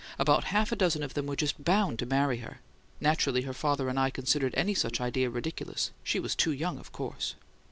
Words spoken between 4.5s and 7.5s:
any such idea ridiculous; she was too young, of course."